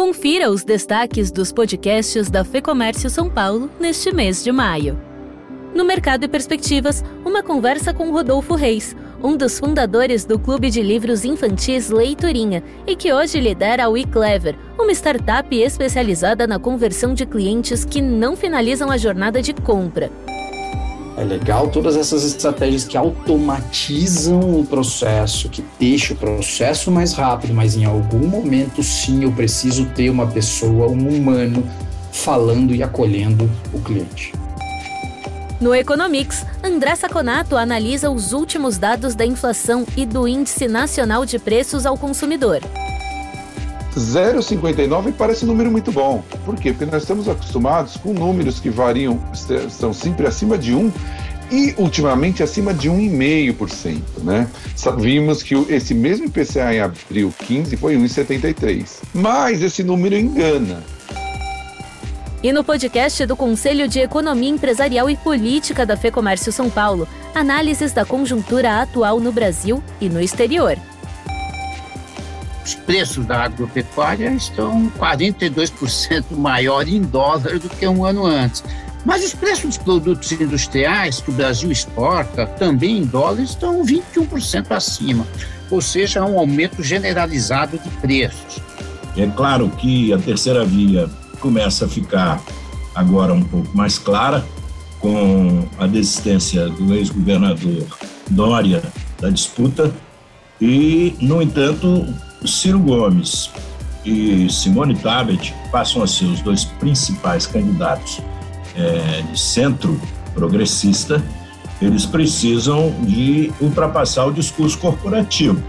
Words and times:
Confira 0.00 0.50
os 0.50 0.64
destaques 0.64 1.30
dos 1.30 1.52
podcasts 1.52 2.30
da 2.30 2.42
Fecomércio 2.42 3.10
São 3.10 3.28
Paulo 3.28 3.70
neste 3.78 4.10
mês 4.14 4.42
de 4.42 4.50
maio. 4.50 4.98
No 5.74 5.84
Mercado 5.84 6.24
e 6.24 6.28
Perspectivas, 6.28 7.04
uma 7.22 7.42
conversa 7.42 7.92
com 7.92 8.10
Rodolfo 8.10 8.54
Reis, 8.54 8.96
um 9.22 9.36
dos 9.36 9.58
fundadores 9.58 10.24
do 10.24 10.38
clube 10.38 10.70
de 10.70 10.80
livros 10.80 11.22
infantis 11.26 11.90
Leiturinha 11.90 12.62
e 12.86 12.96
que 12.96 13.12
hoje 13.12 13.38
lidera 13.38 13.84
a 13.84 13.88
WeClever, 13.90 14.56
uma 14.78 14.90
startup 14.92 15.54
especializada 15.54 16.46
na 16.46 16.58
conversão 16.58 17.12
de 17.12 17.26
clientes 17.26 17.84
que 17.84 18.00
não 18.00 18.34
finalizam 18.34 18.90
a 18.90 18.96
jornada 18.96 19.42
de 19.42 19.52
compra. 19.52 20.10
É 21.16 21.24
legal 21.24 21.68
todas 21.68 21.96
essas 21.96 22.24
estratégias 22.24 22.84
que 22.84 22.96
automatizam 22.96 24.38
o 24.60 24.64
processo, 24.64 25.48
que 25.48 25.64
deixam 25.78 26.16
o 26.16 26.18
processo 26.18 26.90
mais 26.90 27.12
rápido, 27.12 27.52
mas 27.52 27.76
em 27.76 27.84
algum 27.84 28.26
momento 28.26 28.82
sim 28.82 29.24
eu 29.24 29.32
preciso 29.32 29.86
ter 29.86 30.08
uma 30.08 30.26
pessoa, 30.26 30.88
um 30.88 31.08
humano, 31.08 31.68
falando 32.12 32.74
e 32.74 32.82
acolhendo 32.82 33.50
o 33.72 33.80
cliente. 33.80 34.32
No 35.60 35.74
Economics, 35.74 36.46
André 36.64 36.96
Saconato 36.96 37.54
analisa 37.54 38.10
os 38.10 38.32
últimos 38.32 38.78
dados 38.78 39.14
da 39.14 39.26
inflação 39.26 39.86
e 39.94 40.06
do 40.06 40.26
Índice 40.26 40.66
Nacional 40.66 41.26
de 41.26 41.38
Preços 41.38 41.84
ao 41.84 41.98
Consumidor. 41.98 42.60
0,59 43.96 45.12
parece 45.16 45.44
um 45.44 45.48
número 45.48 45.70
muito 45.70 45.90
bom. 45.90 46.22
Por 46.44 46.56
quê? 46.56 46.72
Porque 46.72 46.86
nós 46.86 47.02
estamos 47.02 47.28
acostumados 47.28 47.96
com 47.96 48.12
números 48.12 48.60
que 48.60 48.70
variam, 48.70 49.20
estão 49.32 49.92
sempre 49.92 50.26
acima 50.26 50.56
de 50.56 50.74
1 50.74 50.92
e 51.50 51.74
ultimamente 51.76 52.42
acima 52.42 52.72
de 52.72 52.88
1,5%, 52.88 54.00
né? 54.22 54.48
Vimos 54.98 55.42
que 55.42 55.54
esse 55.68 55.92
mesmo 55.92 56.26
IPCA 56.26 56.72
em 56.72 56.80
abril 56.80 57.34
15 57.46 57.76
foi 57.76 57.96
1,73. 57.96 58.86
Mas 59.12 59.60
esse 59.60 59.82
número 59.82 60.14
engana. 60.14 60.82
E 62.42 62.52
no 62.52 62.64
podcast 62.64 63.26
do 63.26 63.36
Conselho 63.36 63.86
de 63.86 63.98
Economia 63.98 64.48
Empresarial 64.48 65.10
e 65.10 65.16
Política 65.16 65.84
da 65.84 65.96
FEComércio 65.96 66.50
São 66.50 66.70
Paulo, 66.70 67.06
análises 67.34 67.92
da 67.92 68.04
conjuntura 68.04 68.80
atual 68.80 69.20
no 69.20 69.30
Brasil 69.30 69.82
e 70.00 70.08
no 70.08 70.20
exterior. 70.20 70.78
Os 72.64 72.74
preços 72.74 73.24
da 73.24 73.44
agropecuária 73.44 74.30
estão 74.32 74.90
42% 74.98 76.24
maior 76.36 76.86
em 76.86 77.00
dólar 77.00 77.58
do 77.58 77.68
que 77.68 77.86
um 77.86 78.04
ano 78.04 78.26
antes. 78.26 78.62
Mas 79.04 79.24
os 79.24 79.34
preços 79.34 79.64
dos 79.64 79.78
produtos 79.78 80.30
industriais 80.32 81.20
que 81.20 81.30
o 81.30 81.34
Brasil 81.34 81.72
exporta, 81.72 82.46
também 82.46 82.98
em 82.98 83.04
dólar, 83.04 83.40
estão 83.40 83.82
21% 83.82 84.70
acima, 84.70 85.26
ou 85.70 85.80
seja, 85.80 86.24
um 86.24 86.38
aumento 86.38 86.82
generalizado 86.82 87.78
de 87.78 87.88
preços. 87.96 88.58
É 89.16 89.26
claro 89.26 89.70
que 89.70 90.12
a 90.12 90.18
terceira 90.18 90.64
via 90.64 91.08
começa 91.40 91.86
a 91.86 91.88
ficar 91.88 92.42
agora 92.94 93.32
um 93.32 93.42
pouco 93.42 93.74
mais 93.74 93.98
clara 93.98 94.44
com 95.00 95.66
a 95.78 95.86
desistência 95.86 96.68
do 96.68 96.94
ex-governador 96.94 97.86
Dória 98.28 98.82
da 99.18 99.30
disputa 99.30 99.92
e, 100.60 101.14
no 101.20 101.40
entanto, 101.40 102.06
Ciro 102.44 102.78
Gomes 102.78 103.50
e 104.04 104.48
Simone 104.50 104.94
Tabet 104.94 105.54
passam 105.70 106.02
a 106.02 106.06
ser 106.06 106.26
os 106.26 106.40
dois 106.40 106.64
principais 106.64 107.46
candidatos 107.46 108.20
é, 108.76 109.22
de 109.22 109.38
centro 109.38 110.00
progressista, 110.34 111.22
eles 111.80 112.04
precisam 112.04 112.90
de 113.02 113.52
ultrapassar 113.60 114.26
o 114.26 114.32
discurso 114.32 114.78
corporativo 114.78 115.62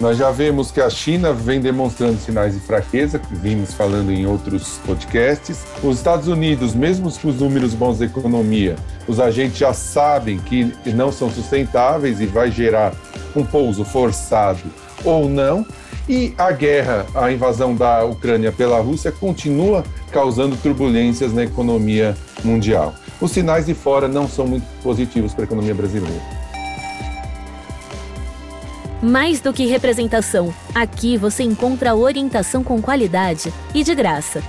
nós 0.00 0.18
já 0.18 0.30
vemos 0.30 0.72
que 0.72 0.80
a 0.80 0.90
China 0.90 1.32
vem 1.32 1.60
demonstrando 1.60 2.18
sinais 2.18 2.52
de 2.52 2.60
fraqueza, 2.60 3.18
que 3.18 3.34
vimos 3.34 3.72
falando 3.74 4.10
em 4.10 4.26
outros 4.26 4.80
podcasts. 4.84 5.64
Os 5.82 5.96
Estados 5.98 6.26
Unidos, 6.26 6.74
mesmo 6.74 7.10
com 7.12 7.28
os 7.28 7.40
números 7.40 7.74
bons 7.74 7.98
da 7.98 8.04
economia, 8.04 8.74
os 9.06 9.20
agentes 9.20 9.56
já 9.56 9.72
sabem 9.72 10.38
que 10.38 10.74
não 10.86 11.12
são 11.12 11.30
sustentáveis 11.30 12.20
e 12.20 12.26
vai 12.26 12.50
gerar 12.50 12.92
um 13.34 13.44
pouso 13.44 13.84
forçado 13.84 14.62
ou 15.04 15.28
não. 15.28 15.66
E 16.08 16.34
a 16.36 16.52
guerra, 16.52 17.06
a 17.14 17.32
invasão 17.32 17.74
da 17.74 18.04
Ucrânia 18.04 18.52
pela 18.52 18.78
Rússia 18.80 19.10
continua 19.10 19.82
causando 20.12 20.56
turbulências 20.56 21.32
na 21.32 21.44
economia 21.44 22.14
mundial. 22.44 22.94
Os 23.20 23.30
sinais 23.30 23.66
de 23.66 23.74
fora 23.74 24.06
não 24.06 24.28
são 24.28 24.46
muito 24.46 24.66
positivos 24.82 25.32
para 25.32 25.44
a 25.44 25.46
economia 25.46 25.74
brasileira. 25.74 26.22
Mais 29.02 29.40
do 29.40 29.52
que 29.52 29.66
representação, 29.66 30.52
aqui 30.74 31.16
você 31.16 31.42
encontra 31.42 31.94
orientação 31.94 32.62
com 32.62 32.80
qualidade 32.80 33.52
e 33.74 33.82
de 33.82 33.94
graça 33.94 34.42